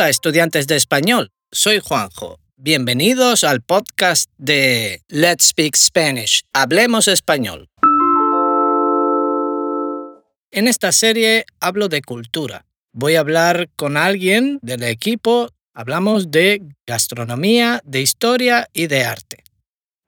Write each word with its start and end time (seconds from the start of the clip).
Hola 0.00 0.08
estudiantes 0.08 0.66
de 0.66 0.76
español, 0.76 1.30
soy 1.52 1.78
Juanjo. 1.78 2.40
Bienvenidos 2.56 3.44
al 3.44 3.60
podcast 3.60 4.30
de 4.38 5.02
Let's 5.08 5.48
Speak 5.48 5.76
Spanish, 5.76 6.40
Hablemos 6.54 7.06
Español. 7.06 7.68
En 10.52 10.68
esta 10.68 10.92
serie 10.92 11.44
hablo 11.60 11.88
de 11.88 12.00
cultura. 12.00 12.64
Voy 12.94 13.16
a 13.16 13.20
hablar 13.20 13.68
con 13.76 13.98
alguien 13.98 14.58
del 14.62 14.84
equipo, 14.84 15.50
hablamos 15.74 16.30
de 16.30 16.62
gastronomía, 16.86 17.82
de 17.84 18.00
historia 18.00 18.68
y 18.72 18.86
de 18.86 19.04
arte. 19.04 19.44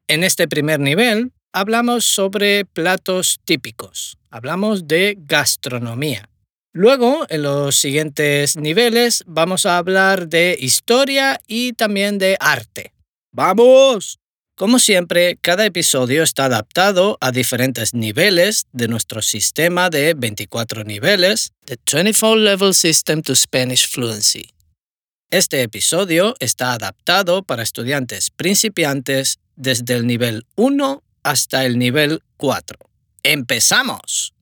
En 0.08 0.24
este 0.24 0.48
primer 0.48 0.80
nivel 0.80 1.32
hablamos 1.52 2.06
sobre 2.06 2.64
platos 2.64 3.40
típicos, 3.44 4.16
hablamos 4.30 4.88
de 4.88 5.18
gastronomía. 5.18 6.31
Luego, 6.74 7.26
en 7.28 7.42
los 7.42 7.76
siguientes 7.76 8.56
niveles, 8.56 9.24
vamos 9.26 9.66
a 9.66 9.76
hablar 9.76 10.28
de 10.28 10.56
historia 10.58 11.38
y 11.46 11.74
también 11.74 12.16
de 12.16 12.38
arte. 12.40 12.94
¡Vamos! 13.30 14.18
Como 14.54 14.78
siempre, 14.78 15.36
cada 15.42 15.66
episodio 15.66 16.22
está 16.22 16.46
adaptado 16.46 17.18
a 17.20 17.30
diferentes 17.30 17.92
niveles 17.92 18.66
de 18.72 18.88
nuestro 18.88 19.20
sistema 19.20 19.90
de 19.90 20.14
24 20.14 20.84
niveles, 20.84 21.52
The 21.66 21.76
24 21.92 22.36
Level 22.36 22.72
System 22.72 23.20
to 23.20 23.34
Spanish 23.34 23.88
Fluency. 23.88 24.48
Este 25.30 25.62
episodio 25.62 26.34
está 26.38 26.72
adaptado 26.72 27.42
para 27.42 27.62
estudiantes 27.62 28.30
principiantes 28.30 29.40
desde 29.56 29.94
el 29.94 30.06
nivel 30.06 30.46
1 30.56 31.02
hasta 31.22 31.66
el 31.66 31.78
nivel 31.78 32.22
4. 32.38 32.78
¡Empezamos! 33.22 34.32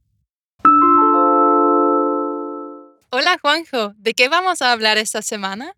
Hola 3.31 3.39
Juanjo, 3.43 3.95
¿de 3.97 4.13
qué 4.15 4.29
vamos 4.29 4.61
a 4.61 4.73
hablar 4.73 4.99
esta 4.99 5.23
semana? 5.23 5.77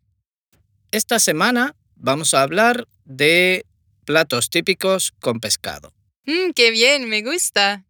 Esta 0.90 1.18
semana 1.18 1.76
vamos 1.96 2.32
a 2.32 2.40
hablar 2.40 2.88
de 3.04 3.66
platos 4.06 4.48
típicos 4.48 5.12
con 5.20 5.38
pescado. 5.38 5.92
Mmm, 6.24 6.52
qué 6.56 6.70
bien, 6.70 7.10
me 7.10 7.20
gusta. 7.20 7.84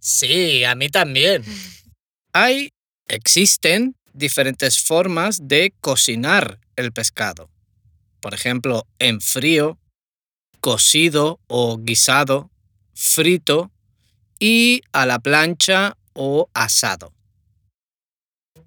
Sí, 0.00 0.64
a 0.64 0.74
mí 0.74 0.88
también. 0.88 1.44
Hay, 2.32 2.70
existen 3.06 3.94
diferentes 4.12 4.82
formas 4.82 5.46
de 5.46 5.72
cocinar 5.80 6.58
el 6.74 6.90
pescado. 6.90 7.48
Por 8.18 8.34
ejemplo, 8.34 8.88
en 8.98 9.20
frío, 9.20 9.78
cocido 10.60 11.38
o 11.46 11.78
guisado, 11.78 12.50
frito 12.92 13.70
y 14.40 14.82
a 14.90 15.06
la 15.06 15.20
plancha 15.20 15.96
o 16.12 16.50
asado. 16.54 17.15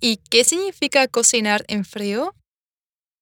¿Y 0.02 0.18
qué 0.30 0.44
significa 0.44 1.08
cocinar 1.08 1.66
en 1.68 1.86
frío? 1.86 2.36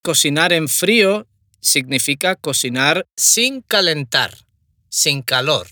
Cocinar 0.03 0.53
en 0.53 0.67
frío 0.67 1.28
significa 1.59 2.36
cocinar 2.36 3.08
sin 3.16 3.61
calentar, 3.61 4.38
sin 4.89 5.22
calor, 5.22 5.67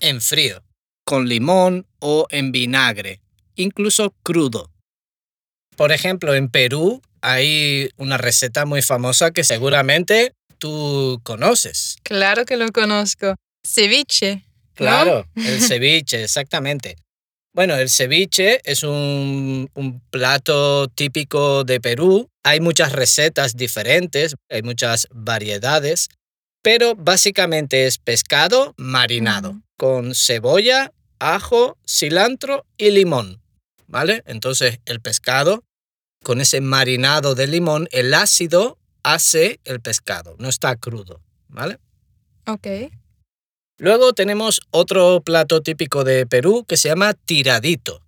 en 0.00 0.20
frío, 0.20 0.62
con 1.04 1.28
limón 1.28 1.86
o 1.98 2.26
en 2.30 2.52
vinagre, 2.52 3.20
incluso 3.56 4.14
crudo. 4.22 4.70
Por 5.76 5.90
ejemplo, 5.90 6.34
en 6.34 6.48
Perú 6.48 7.02
hay 7.22 7.88
una 7.96 8.18
receta 8.18 8.66
muy 8.66 8.82
famosa 8.82 9.30
que 9.30 9.44
seguramente 9.44 10.34
tú 10.58 11.20
conoces. 11.24 11.96
Claro 12.02 12.44
que 12.44 12.56
lo 12.56 12.70
conozco. 12.72 13.36
Ceviche. 13.66 14.36
¿no? 14.36 14.42
Claro, 14.74 15.26
el 15.34 15.60
ceviche, 15.60 16.22
exactamente. 16.24 16.96
Bueno, 17.54 17.76
el 17.76 17.90
ceviche 17.90 18.60
es 18.64 18.82
un, 18.82 19.70
un, 19.74 20.00
plato 20.10 20.88
típico 20.88 21.64
de 21.64 21.80
Perú. 21.80 22.30
Hay 22.42 22.60
muchas 22.60 22.92
recetas 22.92 23.56
diferentes, 23.56 24.36
hay 24.48 24.62
muchas 24.62 25.06
variedades, 25.10 26.08
pero 26.62 26.94
básicamente 26.94 27.86
es 27.86 27.98
pescado 27.98 28.72
marinado 28.78 29.60
con 29.76 30.14
cebolla, 30.14 30.92
ajo, 31.18 31.76
cilantro 31.86 32.64
y 32.78 32.90
limón. 32.90 33.42
¿Vale? 33.86 34.22
Entonces 34.26 34.78
el 34.86 35.00
pescado, 35.00 35.64
con 36.22 36.40
ese 36.40 36.62
marinado 36.62 37.34
de 37.34 37.48
limón, 37.48 37.88
el 37.90 38.14
ácido 38.14 38.78
hace 39.02 39.60
el 39.64 39.80
pescado, 39.80 40.36
no 40.38 40.48
está 40.48 40.76
crudo. 40.76 41.20
¿Vale? 41.48 41.78
Ok. 42.46 42.66
Luego 43.78 44.12
tenemos 44.12 44.60
otro 44.70 45.20
plato 45.22 45.62
típico 45.62 46.04
de 46.04 46.26
Perú 46.26 46.64
que 46.66 46.76
se 46.76 46.88
llama 46.88 47.14
tiradito. 47.14 48.00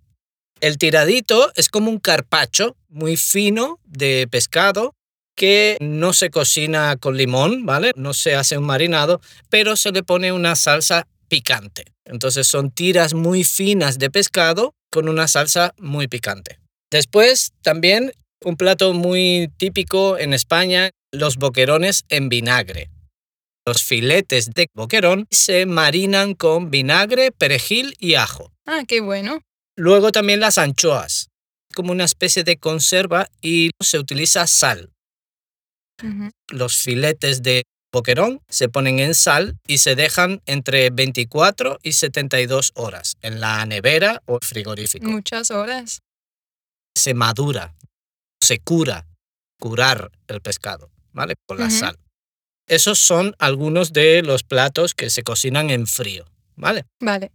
El 0.60 0.78
tiradito 0.78 1.52
es 1.56 1.69
como 1.69 1.91
un 1.91 1.98
carpacho 1.98 2.76
muy 2.88 3.16
fino 3.16 3.80
de 3.84 4.28
pescado 4.30 4.94
que 5.36 5.76
no 5.80 6.12
se 6.12 6.30
cocina 6.30 6.97
con 6.97 7.16
limón, 7.16 7.66
¿vale? 7.66 7.92
No 7.97 8.14
se 8.14 8.34
hace 8.36 8.56
un 8.56 8.64
marinado, 8.64 9.20
pero 9.50 9.76
se 9.76 9.91
le 9.91 10.02
pone 10.02 10.32
una 10.32 10.54
salsa 10.54 11.08
picante. 11.28 11.84
Entonces 12.04 12.46
son 12.46 12.70
tiras 12.70 13.14
muy 13.14 13.42
finas 13.44 13.98
de 13.98 14.10
pescado 14.10 14.75
con 14.91 15.08
una 15.08 15.26
salsa 15.26 15.75
muy 15.78 16.06
picante. 16.06 16.60
Después 16.91 17.52
también 17.62 18.12
un 18.44 18.56
plato 18.56 18.92
muy 18.92 19.50
típico 19.56 20.19
en 20.19 20.34
España, 20.34 20.91
los 21.10 21.36
boquerones 21.36 22.04
en 22.08 22.28
vinagre. 22.28 22.91
Los 23.66 23.82
filetes 23.82 24.50
de 24.50 24.69
boquerón 24.75 25.26
se 25.30 25.64
marinan 25.64 26.34
con 26.34 26.70
vinagre, 26.70 27.32
perejil 27.32 27.94
y 27.98 28.14
ajo. 28.14 28.52
Ah, 28.66 28.82
qué 28.86 29.00
bueno. 29.00 29.41
Luego 29.76 30.12
también 30.12 30.41
las 30.41 30.58
anchoas, 30.58 31.28
como 31.75 31.92
una 31.92 32.04
especie 32.04 32.44
de 32.44 32.58
conserva 32.58 33.26
y 33.41 33.70
se 33.80 33.98
utiliza 33.98 34.47
sal. 34.47 34.91
Los 36.48 36.76
filetes 36.76 37.42
de 37.42 37.62
boquerón 37.91 38.41
se 38.48 38.69
ponen 38.69 38.98
en 38.98 39.14
sal 39.14 39.56
y 39.66 39.78
se 39.78 39.94
dejan 39.94 40.42
entre 40.44 40.91
24 40.91 41.78
y 41.82 41.92
72 41.92 42.72
horas 42.75 43.14
en 43.22 43.41
la 43.41 43.64
nevera 43.64 44.22
o 44.26 44.41
frigorífico. 44.42 45.06
Muchas 45.06 45.50
horas. 45.50 46.00
Se 46.94 47.14
madura, 47.14 47.75
se 48.42 48.58
cura, 48.58 49.06
curar 49.58 50.10
el 50.28 50.42
pescado, 50.42 50.91
¿vale? 51.12 51.36
Con 51.46 51.58
la 51.58 51.70
sal. 51.70 51.96
Esos 52.66 52.98
son 52.98 53.34
algunos 53.38 53.92
de 53.92 54.22
los 54.22 54.42
platos 54.42 54.94
que 54.94 55.10
se 55.10 55.22
cocinan 55.22 55.70
en 55.70 55.86
frío, 55.86 56.25
¿vale? 56.56 56.84
Vale. 57.00 57.30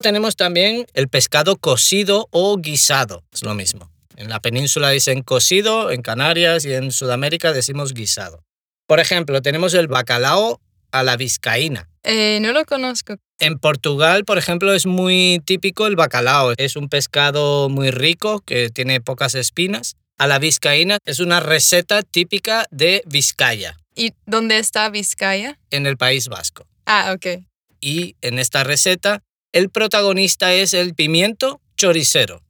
Tenemos 0.00 0.36
también 0.36 0.86
el 0.94 1.08
pescado 1.08 1.56
cocido 1.56 2.28
o 2.30 2.56
guisado, 2.56 3.24
es 3.32 3.42
lo 3.42 3.54
mismo. 3.54 3.90
En 4.16 4.28
la 4.28 4.40
península 4.40 4.90
dicen 4.90 5.22
cocido, 5.22 5.90
en 5.90 6.02
Canarias 6.02 6.64
y 6.64 6.72
en 6.72 6.92
Sudamérica 6.92 7.52
decimos 7.52 7.94
guisado. 7.94 8.44
Por 8.86 9.00
ejemplo, 9.00 9.42
tenemos 9.42 9.74
el 9.74 9.88
bacalao 9.88 10.60
a 10.92 11.02
la 11.02 11.16
vizcaína. 11.16 11.88
Eh, 12.04 12.38
no 12.40 12.52
lo 12.52 12.64
conozco. 12.64 13.16
En 13.38 13.58
Portugal, 13.58 14.24
por 14.24 14.38
ejemplo, 14.38 14.72
es 14.72 14.86
muy 14.86 15.40
típico 15.44 15.86
el 15.86 15.96
bacalao. 15.96 16.54
Es 16.56 16.76
un 16.76 16.88
pescado 16.88 17.68
muy 17.68 17.90
rico 17.90 18.40
que 18.40 18.70
tiene 18.70 19.00
pocas 19.00 19.34
espinas. 19.34 19.96
A 20.16 20.26
la 20.26 20.38
vizcaína 20.38 20.98
es 21.04 21.20
una 21.20 21.38
receta 21.40 22.02
típica 22.02 22.66
de 22.70 23.02
Vizcaya, 23.06 23.76
¿Y 23.98 24.14
dónde 24.26 24.58
está 24.58 24.88
Vizcaya? 24.90 25.58
en 25.70 25.86
el 25.86 25.96
País 25.96 26.28
Vasco. 26.28 26.66
Ah, 26.86 27.12
ok. 27.14 27.42
y 27.80 28.16
en 28.22 28.38
esta 28.38 28.64
receta 28.64 29.22
el 29.52 29.70
protagonista 29.70 30.52
es 30.54 30.72
el 30.74 30.94
pimiento 30.94 31.60
choricero. 31.76 32.42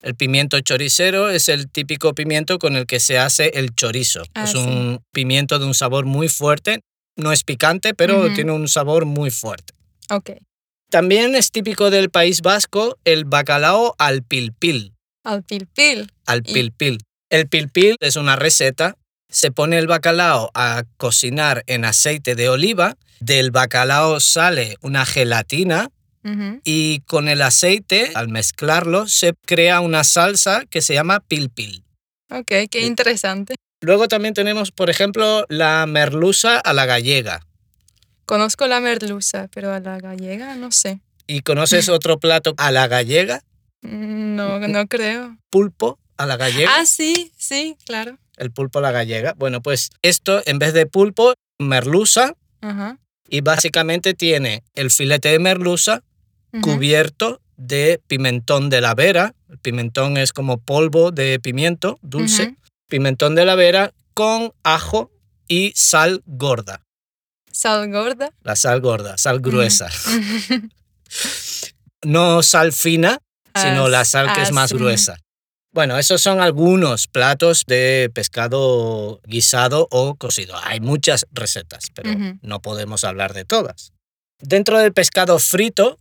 El 0.00 0.14
pimiento 0.16 0.58
choricero 0.60 1.30
es 1.30 1.48
el 1.48 1.70
típico 1.70 2.14
pimiento 2.14 2.58
con 2.58 2.74
el 2.76 2.86
que 2.86 2.98
se 3.00 3.18
hace 3.18 3.52
el 3.54 3.74
chorizo. 3.74 4.22
Ah, 4.34 4.44
es 4.44 4.50
sí. 4.52 4.58
un 4.58 5.00
pimiento 5.12 5.58
de 5.58 5.66
un 5.66 5.74
sabor 5.74 6.04
muy 6.06 6.28
fuerte. 6.28 6.80
No 7.16 7.30
es 7.32 7.44
picante, 7.44 7.94
pero 7.94 8.32
tiene 8.34 8.52
un 8.52 8.66
sabor 8.68 9.04
muy 9.04 9.30
fuerte. 9.30 9.74
Ok. 10.10 10.30
También 10.90 11.34
es 11.34 11.50
típico 11.52 11.90
del 11.90 12.10
País 12.10 12.40
Vasco 12.42 12.98
el 13.04 13.24
bacalao 13.24 13.94
al 13.98 14.22
pilpil. 14.24 14.94
Al 15.24 15.42
pilpil. 15.44 16.10
Al 16.26 16.42
pilpil. 16.42 16.98
El 17.30 17.48
pilpil 17.48 17.96
es 18.00 18.16
una 18.16 18.36
receta. 18.36 18.96
Se 19.32 19.50
pone 19.50 19.78
el 19.78 19.86
bacalao 19.86 20.50
a 20.54 20.84
cocinar 20.98 21.64
en 21.66 21.84
aceite 21.84 22.34
de 22.34 22.48
oliva. 22.50 22.96
Del 23.20 23.50
bacalao 23.50 24.20
sale 24.20 24.76
una 24.82 25.06
gelatina 25.06 25.90
y 26.64 27.00
con 27.00 27.26
el 27.28 27.42
aceite, 27.42 28.12
al 28.14 28.28
mezclarlo, 28.28 29.08
se 29.08 29.34
crea 29.44 29.80
una 29.80 30.04
salsa 30.04 30.64
que 30.70 30.80
se 30.80 30.94
llama 30.94 31.18
pilpil. 31.18 31.82
Ok, 32.30 32.46
qué 32.46 32.68
Sí. 32.80 32.84
interesante. 32.86 33.54
Luego 33.80 34.06
también 34.06 34.32
tenemos, 34.34 34.70
por 34.70 34.88
ejemplo, 34.90 35.44
la 35.48 35.84
merluza 35.86 36.58
a 36.60 36.72
la 36.74 36.86
gallega. 36.86 37.44
Conozco 38.24 38.68
la 38.68 38.80
merluza, 38.80 39.48
pero 39.52 39.72
a 39.72 39.80
la 39.80 39.98
gallega 39.98 40.54
no 40.54 40.70
sé. 40.70 41.00
¿Y 41.26 41.40
conoces 41.40 41.88
otro 41.88 42.20
plato 42.20 42.54
a 42.58 42.70
la 42.70 42.86
gallega? 42.86 43.42
Mm, 43.80 44.36
No, 44.36 44.60
no 44.68 44.86
creo. 44.86 45.36
Pulpo 45.50 45.98
a 46.16 46.26
la 46.26 46.36
gallega. 46.36 46.70
Ah, 46.76 46.86
sí, 46.86 47.32
sí, 47.36 47.76
claro. 47.84 48.18
El 48.42 48.50
pulpo 48.50 48.80
a 48.80 48.82
la 48.82 48.90
gallega. 48.90 49.34
Bueno, 49.36 49.62
pues 49.62 49.90
esto 50.02 50.42
en 50.46 50.58
vez 50.58 50.74
de 50.74 50.86
pulpo, 50.86 51.34
merluza. 51.58 52.34
Y 53.28 53.40
básicamente 53.40 54.14
tiene 54.14 54.62
el 54.74 54.90
filete 54.90 55.30
de 55.30 55.38
merluza 55.38 56.02
cubierto 56.60 57.40
de 57.56 58.00
pimentón 58.06 58.68
de 58.68 58.80
la 58.80 58.94
vera. 58.94 59.34
El 59.48 59.58
pimentón 59.58 60.16
es 60.16 60.32
como 60.32 60.58
polvo 60.58 61.12
de 61.12 61.38
pimiento 61.40 61.98
dulce. 62.02 62.56
Pimentón 62.88 63.34
de 63.34 63.44
la 63.44 63.54
vera 63.54 63.92
con 64.14 64.52
ajo 64.64 65.10
y 65.48 65.72
sal 65.74 66.22
gorda. 66.26 66.84
Sal 67.50 67.90
gorda. 67.90 68.32
La 68.42 68.56
sal 68.56 68.80
gorda, 68.80 69.16
sal 69.18 69.40
gruesa. 69.40 69.88
no 72.02 72.42
sal 72.42 72.72
fina, 72.72 73.18
sino 73.54 73.88
la 73.88 74.04
sal 74.04 74.32
que 74.34 74.42
es 74.42 74.52
más 74.52 74.70
sí. 74.70 74.76
gruesa. 74.76 75.16
Bueno, 75.72 75.98
esos 75.98 76.20
son 76.20 76.40
algunos 76.40 77.06
platos 77.06 77.64
de 77.66 78.10
pescado 78.12 79.20
guisado 79.24 79.88
o 79.90 80.14
cocido. 80.16 80.54
Hay 80.62 80.80
muchas 80.80 81.26
recetas, 81.32 81.86
pero 81.94 82.10
no 82.42 82.60
podemos 82.60 83.04
hablar 83.04 83.32
de 83.32 83.46
todas. 83.46 83.92
Dentro 84.38 84.78
del 84.78 84.92
pescado 84.92 85.38
frito 85.38 85.98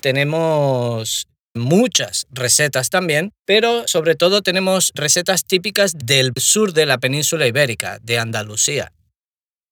tenemos 0.00 1.26
muchas 1.54 2.26
recetas 2.30 2.88
también, 2.88 3.32
pero 3.44 3.86
sobre 3.88 4.14
todo 4.14 4.40
tenemos 4.40 4.90
recetas 4.94 5.44
típicas 5.44 5.92
del 5.94 6.32
sur 6.36 6.72
de 6.72 6.86
la 6.86 6.96
península 6.96 7.46
ibérica, 7.46 7.98
de 8.00 8.18
Andalucía. 8.18 8.92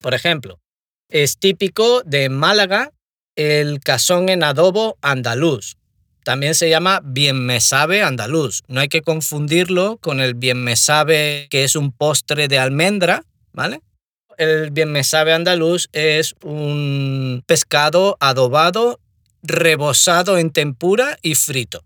Por 0.00 0.12
ejemplo, 0.12 0.60
es 1.08 1.38
típico 1.38 2.02
de 2.02 2.28
Málaga 2.28 2.90
el 3.36 3.80
cazón 3.80 4.28
en 4.28 4.44
adobo 4.44 4.98
andaluz. 5.00 5.76
También 6.24 6.54
se 6.54 6.68
llama 6.70 7.00
bien 7.04 7.44
me 7.44 7.60
sabe 7.60 8.02
andaluz. 8.02 8.62
No 8.66 8.80
hay 8.80 8.88
que 8.88 9.02
confundirlo 9.02 9.98
con 9.98 10.20
el 10.20 10.34
bien 10.34 10.62
me 10.64 10.74
sabe 10.74 11.46
que 11.50 11.64
es 11.64 11.76
un 11.76 11.92
postre 11.92 12.48
de 12.48 12.58
almendra, 12.58 13.24
¿vale? 13.52 13.80
El 14.38 14.70
bien 14.72 14.90
me 14.90 15.04
sabe 15.04 15.32
andaluz 15.32 15.88
es 15.92 16.34
un 16.42 17.44
pescado 17.46 18.16
adobado, 18.20 18.98
rebozado 19.42 20.38
en 20.38 20.50
tempura 20.50 21.18
y 21.22 21.34
frito. 21.34 21.84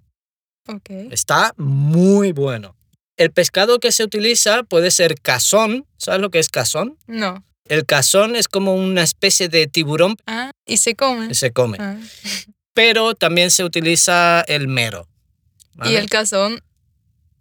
Ok. 0.66 0.88
Está 1.10 1.52
muy 1.56 2.32
bueno. 2.32 2.74
El 3.16 3.32
pescado 3.32 3.80
que 3.80 3.90
se 3.90 4.04
utiliza 4.04 4.62
puede 4.62 4.90
ser 4.92 5.16
cazón. 5.20 5.86
¿Sabes 5.96 6.20
lo 6.20 6.30
que 6.30 6.38
es 6.38 6.48
cazón? 6.48 6.96
No. 7.06 7.44
El 7.64 7.84
cazón 7.84 8.36
es 8.36 8.48
como 8.48 8.74
una 8.74 9.02
especie 9.02 9.48
de 9.48 9.66
tiburón 9.66 10.16
Ah, 10.26 10.52
y 10.64 10.76
se 10.78 10.94
come. 10.94 11.34
se 11.34 11.50
come. 11.52 11.76
Ah. 11.80 11.98
Pero 12.78 13.16
también 13.16 13.50
se 13.50 13.64
utiliza 13.64 14.44
el 14.46 14.68
mero. 14.68 15.08
Y 15.74 15.78
¿vale? 15.78 15.98
el 15.98 16.08
cazón 16.08 16.62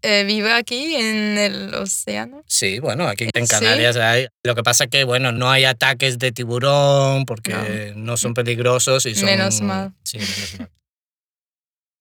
eh, 0.01 0.23
vive 0.23 0.51
aquí 0.51 0.95
en 0.95 1.37
el 1.37 1.75
océano. 1.75 2.43
Sí, 2.47 2.79
bueno, 2.79 3.07
aquí 3.07 3.29
en 3.31 3.45
Sí. 3.45 3.51
Canarias 3.53 3.97
hay. 3.97 4.29
Lo 4.43 4.55
que 4.55 4.63
pasa 4.63 4.87
que, 4.87 5.03
bueno, 5.03 5.31
no 5.31 5.51
hay 5.51 5.65
ataques 5.65 6.17
de 6.17 6.31
tiburón 6.31 7.25
porque 7.25 7.93
no, 7.95 8.17
son 8.17 8.33
peligrosos 8.33 9.05
y 9.05 9.13
son. 9.13 9.25
Menos 9.25 9.61
mal. 9.61 9.93
Sí, 10.03 10.17
menos 10.17 10.55
mal. 10.57 10.71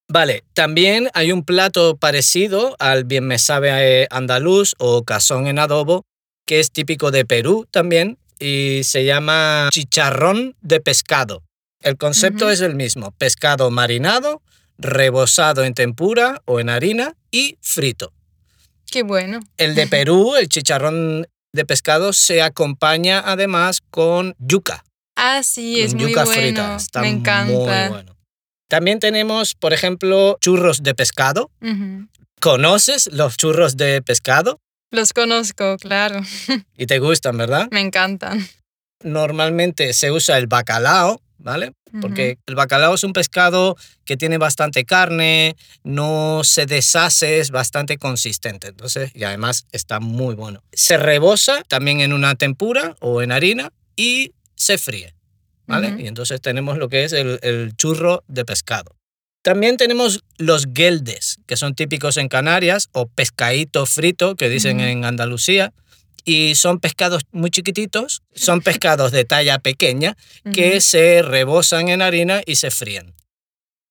Vale, 0.08 0.44
también 0.54 1.10
hay 1.12 1.30
un 1.30 1.44
plato 1.44 1.98
parecido 1.98 2.74
al 2.78 3.04
bien 3.04 3.26
me 3.26 3.38
sabe 3.38 4.02
eh, 4.02 4.06
andaluz 4.10 4.74
o 4.78 5.04
cazón 5.04 5.46
en 5.46 5.58
adobo, 5.58 6.06
que 6.46 6.58
es 6.60 6.70
típico 6.70 7.10
de 7.10 7.26
Perú 7.26 7.66
también 7.70 8.16
y 8.38 8.80
se 8.84 9.04
llama 9.04 9.68
chicharrón 9.72 10.56
de 10.62 10.80
pescado. 10.80 11.42
El 11.80 11.96
concepto 11.96 12.50
es 12.50 12.60
el 12.60 12.74
mismo, 12.74 13.12
pescado 13.12 13.70
marinado, 13.70 14.42
rebozado 14.78 15.64
en 15.64 15.74
tempura 15.74 16.42
o 16.44 16.60
en 16.60 16.68
harina 16.68 17.14
y 17.30 17.58
frito. 17.60 18.12
Qué 18.90 19.02
bueno. 19.02 19.40
El 19.56 19.74
de 19.74 19.86
Perú, 19.88 20.36
el 20.36 20.48
chicharrón 20.48 21.26
de 21.52 21.64
pescado, 21.64 22.12
se 22.12 22.42
acompaña 22.42 23.22
además 23.24 23.80
con 23.90 24.34
yuca. 24.38 24.84
Ah, 25.16 25.42
sí, 25.42 25.80
es 25.80 25.94
muy 25.94 26.08
yuca 26.08 26.24
bueno. 26.24 26.40
frita. 26.42 26.76
Está 26.76 27.00
Me 27.00 27.08
encanta. 27.08 27.52
muy 27.52 27.64
bueno. 27.66 28.16
También 28.68 28.98
tenemos, 28.98 29.54
por 29.54 29.72
ejemplo, 29.72 30.36
churros 30.40 30.82
de 30.82 30.94
pescado. 30.94 31.50
¿Conoces 32.40 33.08
los 33.12 33.36
churros 33.36 33.76
de 33.76 34.02
pescado? 34.02 34.60
Los 34.90 35.12
conozco, 35.12 35.76
claro. 35.78 36.20
Y 36.76 36.86
te 36.86 36.98
gustan, 36.98 37.36
¿verdad? 37.38 37.68
Me 37.70 37.80
encantan. 37.80 38.46
Normalmente 39.02 39.92
se 39.92 40.10
usa 40.10 40.36
el 40.38 40.46
bacalao, 40.48 41.20
¿vale? 41.38 41.72
Porque 42.00 42.38
el 42.46 42.54
bacalao 42.54 42.94
es 42.94 43.04
un 43.04 43.12
pescado 43.12 43.76
que 44.04 44.16
tiene 44.16 44.38
bastante 44.38 44.84
carne, 44.84 45.56
no 45.82 46.42
se 46.44 46.66
deshace, 46.66 47.40
es 47.40 47.50
bastante 47.50 47.96
consistente. 47.96 48.68
Entonces, 48.68 49.10
y 49.14 49.24
además 49.24 49.66
está 49.72 50.00
muy 50.00 50.34
bueno. 50.34 50.62
Se 50.72 50.96
rebosa 50.98 51.62
también 51.68 52.00
en 52.00 52.12
una 52.12 52.34
tempura 52.34 52.96
o 53.00 53.22
en 53.22 53.32
harina 53.32 53.72
y 53.96 54.32
se 54.56 54.78
fríe, 54.78 55.14
¿vale? 55.66 55.94
Y 55.98 56.06
entonces 56.06 56.40
tenemos 56.40 56.78
lo 56.78 56.88
que 56.88 57.04
es 57.04 57.12
el, 57.12 57.38
el 57.42 57.74
churro 57.76 58.24
de 58.28 58.44
pescado. 58.44 58.96
También 59.46 59.76
tenemos 59.76 60.24
los 60.38 60.72
gueldes, 60.72 61.38
que 61.46 61.56
son 61.56 61.76
típicos 61.76 62.16
en 62.16 62.28
Canarias, 62.28 62.88
o 62.90 63.06
pescadito 63.06 63.86
frito, 63.86 64.34
que 64.34 64.48
dicen 64.48 64.80
en 64.80 65.04
Andalucía. 65.04 65.72
Y 66.26 66.56
son 66.56 66.80
pescados 66.80 67.22
muy 67.30 67.50
chiquititos, 67.50 68.22
son 68.34 68.60
pescados 68.62 69.12
de 69.12 69.24
talla 69.24 69.58
pequeña 69.60 70.16
que 70.52 70.82
se 70.82 71.22
rebosan 71.22 71.88
en 71.88 72.02
harina 72.02 72.42
y 72.44 72.56
se 72.56 72.70
fríen. 72.70 73.14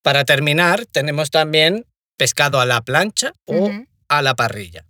Para 0.04 0.24
terminar, 0.26 0.86
tenemos 0.86 1.32
también 1.32 1.88
pescado 2.18 2.60
a 2.60 2.66
la 2.68 2.82
plancha 2.82 3.34
o 3.46 3.72
a 4.08 4.22
la 4.22 4.36
parrilla. 4.36 4.86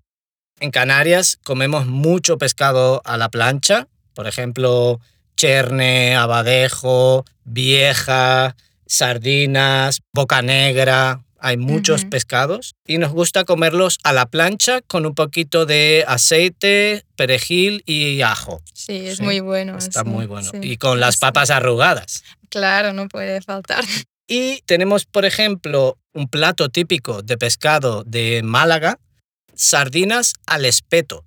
En 0.60 0.72
Canarias 0.72 1.38
comemos 1.44 1.86
mucho 1.86 2.38
pescado 2.38 3.02
a 3.06 3.16
la 3.18 3.30
plancha, 3.30 3.88
por 4.14 4.28
ejemplo, 4.28 5.00
cherne, 5.36 6.16
abadejo, 6.16 7.26
vieja, 7.44 8.56
sardinas, 8.86 10.02
boca 10.14 10.42
negra. 10.42 11.25
Hay 11.46 11.58
muchos 11.58 12.06
pescados 12.06 12.74
y 12.88 12.98
nos 12.98 13.12
gusta 13.12 13.44
comerlos 13.44 14.00
a 14.04 14.14
la 14.14 14.26
plancha 14.26 14.82
con 14.82 15.06
un 15.06 15.14
poquito 15.14 15.68
de 15.68 16.04
aceite, 16.08 17.06
perejil 17.16 17.84
y 17.86 18.22
ajo. 18.24 18.64
Sí, 18.74 19.06
es 19.06 19.18
Sí, 19.18 19.24
muy 19.24 19.42
bueno. 19.42 19.78
Está 19.78 20.02
sí, 20.02 20.10
muy 20.10 20.26
bueno. 20.26 20.50
sí. 20.50 20.58
Y 20.64 20.78
con 20.78 21.00
las 21.00 21.18
papas 21.18 21.52
arrugadas. 21.52 22.24
Claro, 22.50 22.94
no 22.94 23.08
puede 23.08 23.42
faltar. 23.44 23.84
Y 24.28 24.62
tenemos, 24.66 25.06
por 25.06 25.24
ejemplo, 25.24 26.00
un 26.16 26.28
plato 26.28 26.70
típico 26.70 27.22
de 27.22 27.38
pescado 27.38 28.04
de 28.06 28.42
Málaga, 28.44 28.98
sardinas 29.54 30.34
al 30.48 30.66
espeto. 30.66 31.26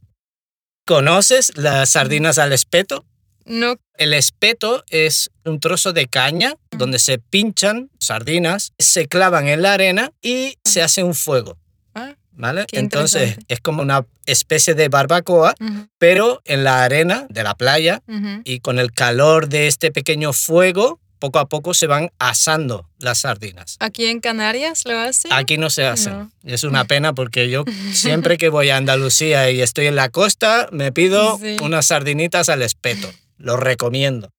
¿Conoces 0.85 1.53
las 1.57 1.91
sardinas 1.91 2.39
al 2.39 2.53
espeto? 2.53 3.05
No, 3.49 3.77
El 3.97 4.15
espeto 4.15 4.85
es 4.91 5.31
un 5.45 5.59
trozo 5.61 5.93
de 5.93 6.07
caña 6.07 6.55
donde 6.71 6.99
se 6.99 7.19
pinchan 7.19 7.91
sardinas, 7.99 8.73
se 8.79 9.07
clavan 9.09 9.49
en 9.49 9.63
la 9.63 9.73
arena 9.73 10.13
y 10.23 10.57
se 10.65 10.83
hace 10.83 11.03
un 11.03 11.15
fuego. 11.15 11.57
Ah, 11.95 12.15
¿Vale? 12.33 12.67
Entonces 12.73 13.37
es 13.49 13.61
como 13.61 13.83
una 13.83 14.07
especie 14.27 14.75
de 14.75 14.89
barbacoa, 14.89 15.55
pero 15.99 16.41
en 16.45 16.63
la 16.63 16.85
arena 16.85 17.27
de 17.31 17.43
la 17.43 17.55
playa 17.57 18.03
y 18.45 18.61
con 18.61 18.79
el 18.79 18.93
calor 18.93 19.49
de 19.49 19.67
este 19.67 19.91
pequeño 19.91 20.33
fuego, 20.33 21.01
poco 21.19 21.41
a 21.41 21.49
poco 21.49 21.75
se 21.75 21.89
van 21.89 22.11
asando 22.21 22.89
las 23.01 23.23
sardinas. 23.23 23.77
Aquí 23.81 24.07
en 24.07 24.21
Canarias 24.21 24.85
lo 24.85 24.97
hacen. 24.97 25.33
Aquí 25.33 25.57
no 25.59 25.69
se 25.69 25.85
hacen. 25.85 26.13
No. 26.13 26.31
Es 26.45 26.63
una 26.63 26.85
pena 26.85 27.13
porque 27.13 27.51
yo 27.51 27.65
siempre 27.93 28.39
que 28.39 28.51
voy 28.51 28.71
a 28.71 28.77
Andalucía 28.77 29.51
y 29.51 29.61
estoy 29.61 29.87
en 29.87 29.97
la 29.97 30.11
costa, 30.11 30.69
me 30.71 30.93
pido 30.93 31.39
Sí. 31.39 31.57
unas 31.61 31.87
sardinitas 31.87 32.49
al 32.49 32.63
espeto. 32.63 33.11
Lo 33.39 33.57
recomiendo. 33.57 34.31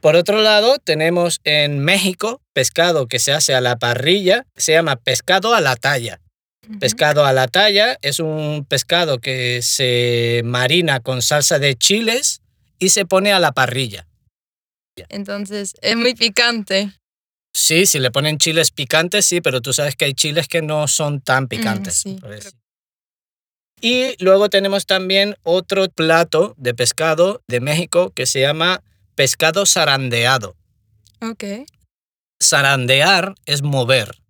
Por 0.00 0.16
otro 0.16 0.42
lado, 0.42 0.78
tenemos 0.78 1.40
en 1.44 1.78
México 1.78 2.42
pescado 2.52 3.06
que 3.08 3.18
se 3.18 3.32
hace 3.32 3.54
a 3.54 3.60
la 3.60 3.76
parrilla, 3.76 4.46
se 4.54 4.72
llama 4.72 4.96
pescado 4.96 5.54
a 5.54 5.60
la 5.60 5.76
talla. 5.76 6.20
Pescado 6.80 7.26
a 7.26 7.32
la 7.32 7.48
talla 7.48 7.98
es 8.00 8.20
un 8.20 8.64
pescado 8.66 9.18
que 9.18 9.60
se 9.62 10.42
marina 10.44 11.00
con 11.00 11.20
salsa 11.20 11.58
de 11.58 11.76
chiles 11.76 12.40
y 12.78 12.88
se 12.88 13.04
pone 13.04 13.32
a 13.32 13.38
la 13.38 13.52
parrilla. 13.52 14.06
Entonces, 15.08 15.74
es 15.82 15.96
muy 15.96 16.14
picante. 16.14 16.90
Sí, 17.52 17.86
si 17.86 17.98
le 17.98 18.10
ponen 18.10 18.38
chiles 18.38 18.72
picantes, 18.72 19.26
sí, 19.26 19.40
pero 19.40 19.60
tú 19.60 19.72
sabes 19.72 19.96
que 19.96 20.06
hay 20.06 20.14
chiles 20.14 20.48
que 20.48 20.62
no 20.62 20.88
son 20.88 21.20
tan 21.20 21.48
picantes. 21.48 21.94
sí. 21.94 22.18
Y 23.84 24.16
luego 24.18 24.48
tenemos 24.48 24.86
también 24.86 25.36
otro 25.42 25.90
plato 25.90 26.54
de 26.56 26.72
pescado 26.72 27.42
de 27.48 27.60
México 27.60 28.12
que 28.14 28.24
se 28.24 28.40
llama 28.40 28.82
pescado 29.14 29.66
zarandeado. 29.66 30.56
Ok. 31.20 31.44
Zarandear 32.42 33.34
es 33.44 33.60
mover. 33.60 34.22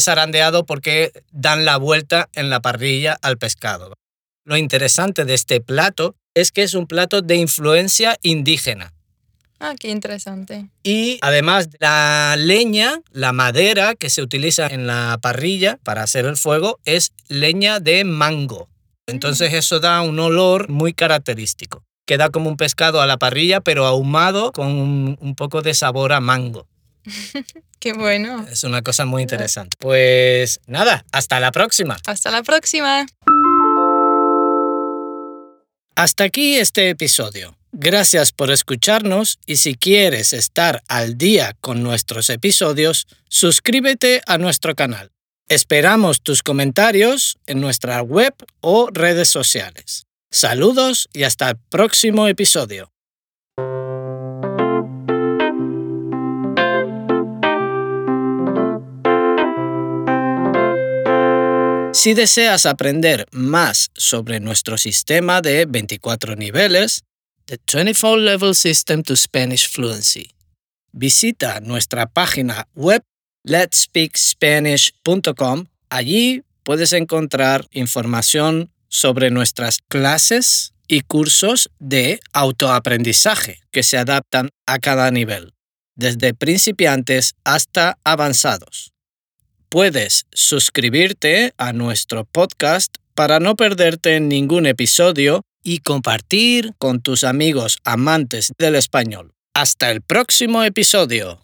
Zarandeado 0.00 0.64
porque 0.64 1.10
dan 1.32 1.64
la 1.64 1.76
vuelta 1.76 2.28
en 2.34 2.50
la 2.50 2.60
parrilla 2.60 3.18
al 3.20 3.36
pescado. 3.36 3.94
Lo 4.44 4.56
interesante 4.56 5.24
de 5.24 5.34
este 5.34 5.60
plato 5.60 6.14
es 6.32 6.52
que 6.52 6.62
es 6.62 6.74
un 6.74 6.86
plato 6.86 7.20
de 7.20 7.34
influencia 7.34 8.16
indígena. 8.22 8.94
Ah, 9.58 9.74
qué 9.76 9.88
interesante. 9.88 10.68
Y 10.84 11.18
además 11.20 11.68
la 11.80 12.36
leña, 12.38 13.00
la 13.10 13.32
madera 13.32 13.96
que 13.96 14.08
se 14.08 14.22
utiliza 14.22 14.68
en 14.68 14.86
la 14.86 15.18
parrilla 15.20 15.80
para 15.82 16.04
hacer 16.04 16.26
el 16.26 16.36
fuego 16.36 16.78
es 16.84 17.12
leña 17.26 17.80
de 17.80 18.04
mango. 18.04 18.68
Entonces 19.06 19.52
eso 19.52 19.80
da 19.80 20.00
un 20.02 20.18
olor 20.18 20.68
muy 20.68 20.94
característico. 20.94 21.84
Queda 22.06 22.30
como 22.30 22.50
un 22.50 22.56
pescado 22.56 23.00
a 23.00 23.06
la 23.06 23.18
parrilla 23.18 23.60
pero 23.60 23.86
ahumado 23.86 24.52
con 24.52 24.68
un, 24.68 25.16
un 25.20 25.34
poco 25.34 25.62
de 25.62 25.74
sabor 25.74 26.12
a 26.12 26.20
mango. 26.20 26.66
Qué 27.78 27.92
bueno. 27.92 28.46
Es 28.50 28.64
una 28.64 28.82
cosa 28.82 29.04
muy 29.04 29.22
interesante. 29.22 29.76
Pues 29.78 30.60
nada, 30.66 31.04
hasta 31.12 31.38
la 31.40 31.52
próxima. 31.52 31.96
Hasta 32.06 32.30
la 32.30 32.42
próxima. 32.42 33.06
Hasta 35.96 36.24
aquí 36.24 36.56
este 36.56 36.88
episodio. 36.88 37.56
Gracias 37.72 38.32
por 38.32 38.50
escucharnos 38.50 39.38
y 39.46 39.56
si 39.56 39.74
quieres 39.74 40.32
estar 40.32 40.82
al 40.88 41.18
día 41.18 41.56
con 41.60 41.82
nuestros 41.82 42.30
episodios, 42.30 43.06
suscríbete 43.28 44.22
a 44.26 44.38
nuestro 44.38 44.74
canal. 44.74 45.13
Esperamos 45.50 46.22
tus 46.22 46.42
comentarios 46.42 47.36
en 47.46 47.60
nuestra 47.60 48.00
web 48.00 48.32
o 48.60 48.88
redes 48.90 49.28
sociales. 49.28 50.06
Saludos 50.30 51.06
y 51.12 51.24
hasta 51.24 51.50
el 51.50 51.58
próximo 51.68 52.28
episodio. 52.28 52.90
Si 61.92 62.14
deseas 62.14 62.64
aprender 62.64 63.26
más 63.30 63.90
sobre 63.94 64.40
nuestro 64.40 64.78
sistema 64.78 65.42
de 65.42 65.66
24 65.66 66.36
niveles, 66.36 67.02
The 67.44 67.58
24 67.70 68.16
Level 68.16 68.54
System 68.54 69.02
to 69.02 69.14
Spanish 69.14 69.68
Fluency, 69.68 70.30
visita 70.92 71.60
nuestra 71.60 72.06
página 72.06 72.66
web 72.74 73.02
letspeakspanish.com. 73.44 75.66
Allí 75.88 76.42
puedes 76.64 76.92
encontrar 76.92 77.66
información 77.70 78.72
sobre 78.88 79.30
nuestras 79.30 79.78
clases 79.88 80.74
y 80.88 81.02
cursos 81.02 81.70
de 81.78 82.20
autoaprendizaje 82.32 83.60
que 83.70 83.82
se 83.82 83.98
adaptan 83.98 84.50
a 84.66 84.78
cada 84.78 85.10
nivel, 85.10 85.52
desde 85.94 86.34
principiantes 86.34 87.34
hasta 87.44 87.98
avanzados. 88.04 88.92
Puedes 89.68 90.26
suscribirte 90.32 91.52
a 91.56 91.72
nuestro 91.72 92.24
podcast 92.24 92.94
para 93.14 93.40
no 93.40 93.56
perderte 93.56 94.20
ningún 94.20 94.66
episodio 94.66 95.42
y 95.62 95.78
compartir 95.78 96.72
con 96.78 97.00
tus 97.00 97.24
amigos 97.24 97.78
amantes 97.84 98.52
del 98.58 98.76
español. 98.76 99.32
Hasta 99.54 99.90
el 99.90 100.02
próximo 100.02 100.62
episodio. 100.62 101.43